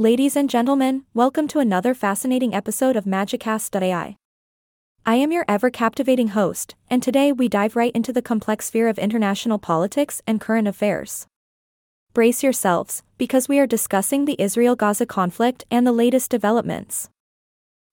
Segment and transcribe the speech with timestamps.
[0.00, 4.16] Ladies and gentlemen, welcome to another fascinating episode of Magicast.ai.
[5.04, 8.88] I am your ever captivating host, and today we dive right into the complex sphere
[8.88, 11.26] of international politics and current affairs.
[12.14, 17.10] Brace yourselves, because we are discussing the Israel Gaza conflict and the latest developments.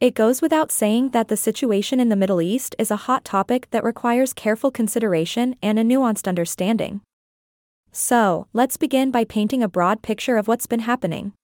[0.00, 3.70] It goes without saying that the situation in the Middle East is a hot topic
[3.70, 7.02] that requires careful consideration and a nuanced understanding.
[7.92, 11.34] So, let's begin by painting a broad picture of what's been happening.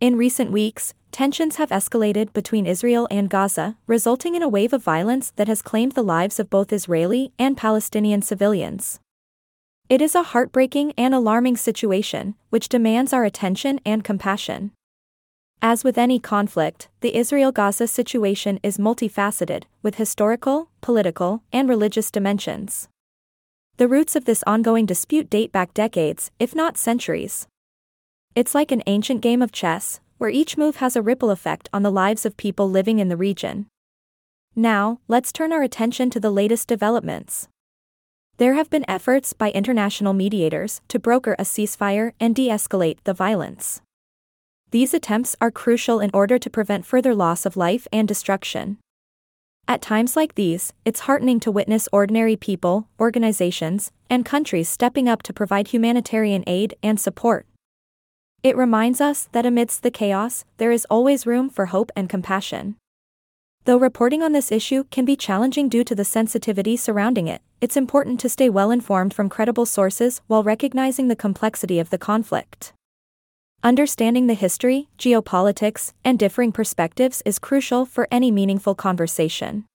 [0.00, 4.82] In recent weeks, tensions have escalated between Israel and Gaza, resulting in a wave of
[4.82, 8.98] violence that has claimed the lives of both Israeli and Palestinian civilians.
[9.90, 14.70] It is a heartbreaking and alarming situation, which demands our attention and compassion.
[15.60, 22.10] As with any conflict, the Israel Gaza situation is multifaceted, with historical, political, and religious
[22.10, 22.88] dimensions.
[23.76, 27.46] The roots of this ongoing dispute date back decades, if not centuries.
[28.36, 31.82] It's like an ancient game of chess, where each move has a ripple effect on
[31.82, 33.66] the lives of people living in the region.
[34.54, 37.48] Now, let's turn our attention to the latest developments.
[38.36, 43.14] There have been efforts by international mediators to broker a ceasefire and de escalate the
[43.14, 43.82] violence.
[44.70, 48.78] These attempts are crucial in order to prevent further loss of life and destruction.
[49.66, 55.22] At times like these, it's heartening to witness ordinary people, organizations, and countries stepping up
[55.24, 57.46] to provide humanitarian aid and support.
[58.42, 62.76] It reminds us that amidst the chaos, there is always room for hope and compassion.
[63.64, 67.76] Though reporting on this issue can be challenging due to the sensitivity surrounding it, it's
[67.76, 72.72] important to stay well informed from credible sources while recognizing the complexity of the conflict.
[73.62, 79.66] Understanding the history, geopolitics, and differing perspectives is crucial for any meaningful conversation.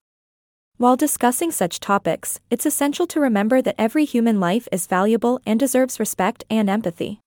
[0.77, 5.59] While discussing such topics, it's essential to remember that every human life is valuable and
[5.59, 7.21] deserves respect and empathy.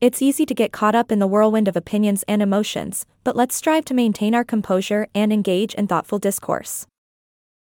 [0.00, 3.56] It's easy to get caught up in the whirlwind of opinions and emotions, but let's
[3.56, 6.86] strive to maintain our composure and engage in thoughtful discourse.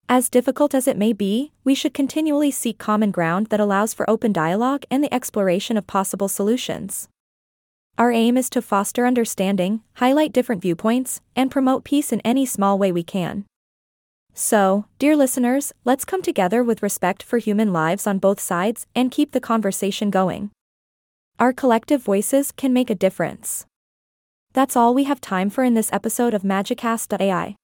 [0.08, 4.08] As difficult as it may be, we should continually seek common ground that allows for
[4.08, 7.08] open dialogue and the exploration of possible solutions.
[7.98, 12.78] Our aim is to foster understanding, highlight different viewpoints, and promote peace in any small
[12.78, 13.44] way we can.
[14.34, 19.10] So, dear listeners, let's come together with respect for human lives on both sides and
[19.10, 20.52] keep the conversation going.
[21.40, 23.64] Our collective voices can make a difference.
[24.52, 27.56] That's all we have time for in this episode of Magicast.ai.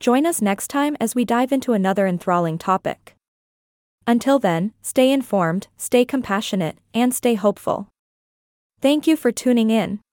[0.00, 3.14] Join us next time as we dive into another enthralling topic.
[4.04, 7.86] Until then, stay informed, stay compassionate, and stay hopeful.
[8.80, 10.00] Thank you for tuning in.